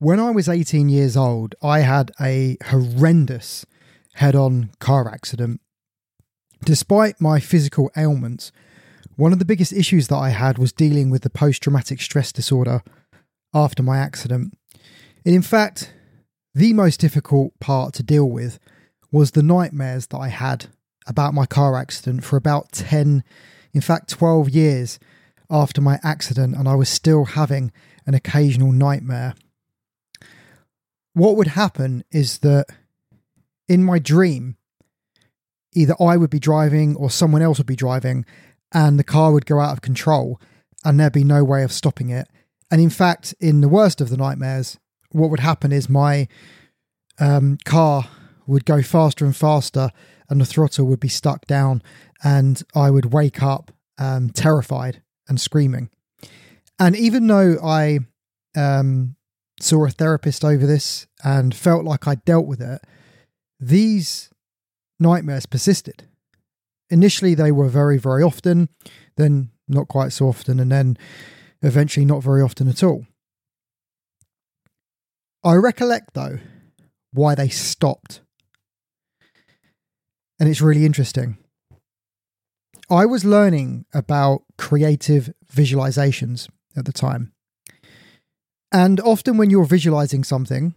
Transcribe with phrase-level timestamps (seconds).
[0.00, 3.66] When I was 18 years old, I had a horrendous
[4.14, 5.60] head on car accident.
[6.64, 8.52] Despite my physical ailments,
[9.16, 12.30] one of the biggest issues that I had was dealing with the post traumatic stress
[12.30, 12.84] disorder
[13.52, 14.56] after my accident.
[15.26, 15.92] And in fact,
[16.54, 18.60] the most difficult part to deal with
[19.10, 20.66] was the nightmares that I had
[21.08, 23.24] about my car accident for about 10,
[23.74, 25.00] in fact, 12 years
[25.50, 27.72] after my accident, and I was still having
[28.06, 29.34] an occasional nightmare.
[31.18, 32.66] What would happen is that
[33.66, 34.56] in my dream,
[35.74, 38.24] either I would be driving or someone else would be driving,
[38.72, 40.40] and the car would go out of control,
[40.84, 42.28] and there'd be no way of stopping it.
[42.70, 44.78] And in fact, in the worst of the nightmares,
[45.10, 46.28] what would happen is my
[47.18, 48.04] um, car
[48.46, 49.90] would go faster and faster,
[50.30, 51.82] and the throttle would be stuck down,
[52.22, 55.90] and I would wake up um, terrified and screaming.
[56.78, 57.98] And even though I
[58.56, 59.16] um,
[59.60, 62.82] saw a therapist over this and felt like I dealt with it,
[63.60, 64.30] these
[65.00, 66.04] nightmares persisted.
[66.90, 68.68] Initially, they were very, very often,
[69.16, 70.96] then not quite so often, and then
[71.62, 73.06] eventually not very often at all.
[75.44, 76.38] I recollect, though,
[77.12, 78.20] why they stopped.
[80.40, 81.36] And it's really interesting.
[82.90, 87.32] I was learning about creative visualizations at the time.
[88.70, 90.74] And often, when you're visualizing something,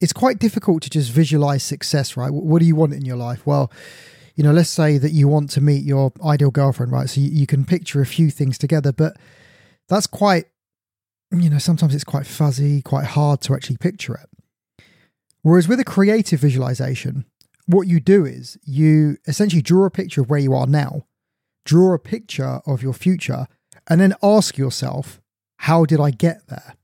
[0.00, 2.32] it's quite difficult to just visualize success, right?
[2.32, 3.46] What do you want in your life?
[3.46, 3.70] Well,
[4.34, 7.10] you know, let's say that you want to meet your ideal girlfriend, right?
[7.10, 9.16] So you, you can picture a few things together, but
[9.88, 10.46] that's quite,
[11.30, 14.84] you know, sometimes it's quite fuzzy, quite hard to actually picture it.
[15.42, 17.26] Whereas with a creative visualization,
[17.66, 21.04] what you do is you essentially draw a picture of where you are now,
[21.64, 23.46] draw a picture of your future,
[23.88, 25.20] and then ask yourself,
[25.58, 26.76] how did I get there?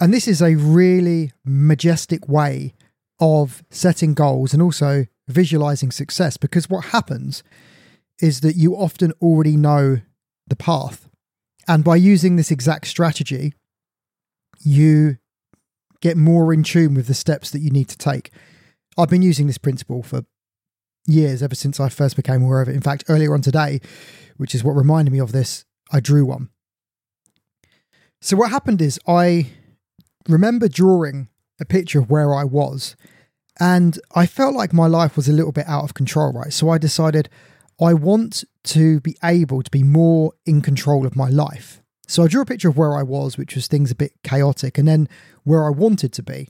[0.00, 2.74] And this is a really majestic way
[3.18, 7.42] of setting goals and also visualizing success because what happens
[8.20, 10.00] is that you often already know
[10.46, 11.08] the path.
[11.66, 13.54] And by using this exact strategy,
[14.60, 15.18] you
[16.00, 18.30] get more in tune with the steps that you need to take.
[18.98, 20.24] I've been using this principle for
[21.06, 22.74] years, ever since I first became aware of it.
[22.74, 23.80] In fact, earlier on today,
[24.36, 26.50] which is what reminded me of this, I drew one.
[28.20, 29.50] So, what happened is I
[30.28, 31.28] remember drawing
[31.60, 32.96] a picture of where I was,
[33.58, 36.52] and I felt like my life was a little bit out of control, right?
[36.52, 37.28] So, I decided
[37.80, 41.82] I want to be able to be more in control of my life.
[42.06, 44.78] So, I drew a picture of where I was, which was things a bit chaotic,
[44.78, 45.08] and then
[45.44, 46.48] where I wanted to be.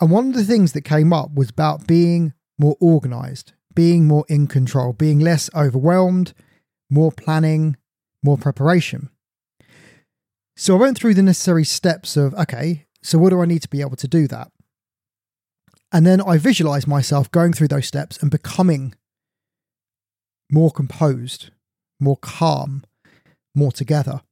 [0.00, 4.24] And one of the things that came up was about being more organized, being more
[4.28, 6.32] in control, being less overwhelmed,
[6.90, 7.76] more planning,
[8.22, 9.10] more preparation.
[10.56, 13.68] So I went through the necessary steps of, okay, so what do I need to
[13.68, 14.50] be able to do that?
[15.90, 18.94] And then I visualize myself going through those steps and becoming
[20.50, 21.50] more composed,
[22.00, 22.84] more calm,
[23.54, 24.22] more together.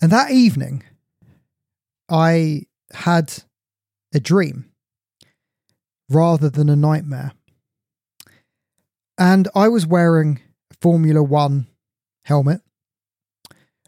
[0.00, 0.82] And that evening,
[2.08, 3.42] I had
[4.14, 4.70] a dream
[6.08, 7.32] rather than a nightmare.
[9.18, 10.40] And I was wearing
[10.70, 11.66] a Formula One
[12.24, 12.60] helmet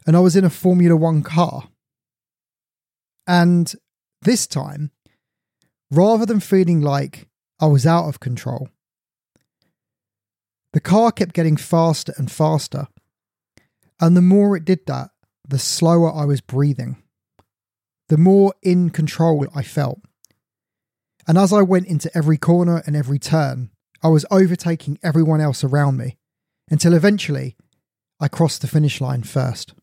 [0.05, 1.69] and I was in a Formula One car.
[3.27, 3.73] And
[4.21, 4.91] this time,
[5.91, 7.27] rather than feeling like
[7.59, 8.69] I was out of control,
[10.73, 12.87] the car kept getting faster and faster.
[13.99, 15.09] And the more it did that,
[15.47, 17.01] the slower I was breathing,
[18.09, 20.01] the more in control I felt.
[21.27, 23.71] And as I went into every corner and every turn,
[24.03, 26.17] I was overtaking everyone else around me
[26.69, 27.55] until eventually
[28.19, 29.73] I crossed the finish line first.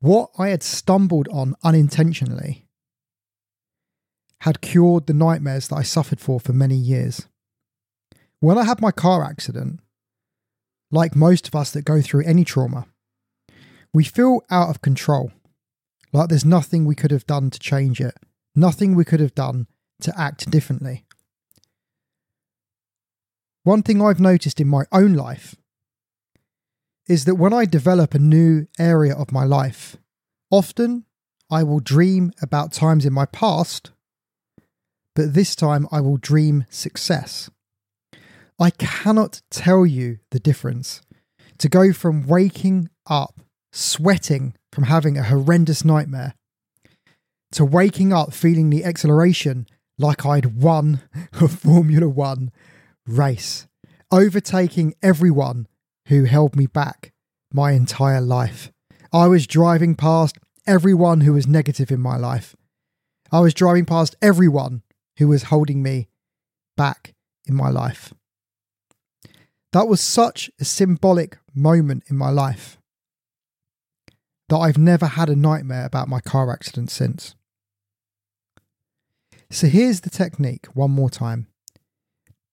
[0.00, 2.66] What I had stumbled on unintentionally
[4.40, 7.26] had cured the nightmares that I suffered for for many years.
[8.40, 9.80] When I had my car accident,
[10.90, 12.86] like most of us that go through any trauma,
[13.92, 15.32] we feel out of control,
[16.12, 18.14] like there's nothing we could have done to change it
[18.54, 19.66] Nothing we could have done
[20.00, 21.04] to act differently.
[23.62, 25.54] One thing I've noticed in my own life
[27.10, 29.96] is that when I develop a new area of my life,
[30.48, 31.06] often
[31.50, 33.90] I will dream about times in my past,
[35.16, 37.50] but this time I will dream success.
[38.60, 41.02] I cannot tell you the difference
[41.58, 43.40] to go from waking up
[43.72, 46.34] sweating from having a horrendous nightmare
[47.50, 49.66] to waking up feeling the exhilaration
[49.98, 51.00] like I'd won
[51.40, 52.52] a Formula One
[53.04, 53.66] race,
[54.12, 55.66] overtaking everyone
[56.10, 57.12] who held me back
[57.52, 58.72] my entire life.
[59.12, 62.56] I was driving past everyone who was negative in my life.
[63.30, 64.82] I was driving past everyone
[65.18, 66.08] who was holding me
[66.76, 67.14] back
[67.46, 68.12] in my life.
[69.72, 72.76] That was such a symbolic moment in my life
[74.48, 77.36] that I've never had a nightmare about my car accident since.
[79.48, 81.46] So here's the technique one more time.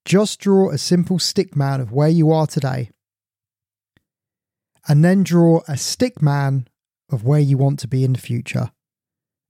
[0.05, 2.91] Just draw a simple stick man of where you are today,
[4.87, 6.67] and then draw a stick man
[7.11, 8.71] of where you want to be in the future,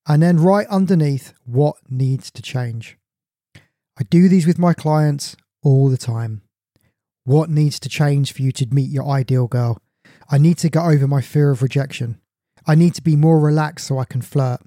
[0.07, 2.98] and then write underneath what needs to change.
[4.00, 6.42] I do these with my clients all the time.
[7.24, 9.81] What needs to change for you to meet your ideal girl?
[10.30, 12.19] I need to get over my fear of rejection.
[12.66, 14.62] I need to be more relaxed so I can flirt.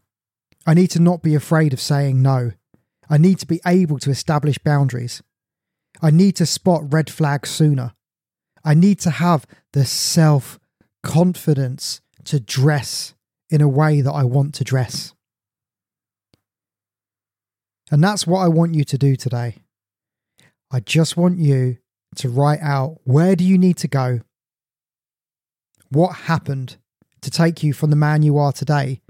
[0.66, 2.52] I need to not be afraid of saying no.
[3.08, 5.22] I need to be able to establish boundaries.
[6.00, 7.92] I need to spot red flags sooner.
[8.64, 10.59] I need to have the self
[11.02, 13.14] confidence to dress
[13.48, 15.14] in a way that I want to dress.
[17.90, 19.56] And that's what I want you to do today.
[20.70, 21.78] I just want you
[22.16, 24.20] to write out where do you need to go?
[25.88, 26.76] What happened
[27.22, 29.02] to take you from the man you are today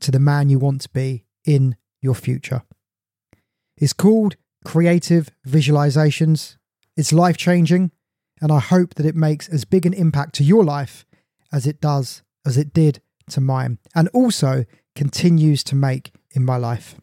[0.00, 2.62] to the man you want to be in your future?
[3.76, 6.56] It's called Creative Visualizations.
[6.96, 7.90] It's life changing,
[8.40, 11.04] and I hope that it makes as big an impact to your life
[11.54, 14.64] as it does, as it did to mine, and also
[14.96, 16.96] continues to make in my life.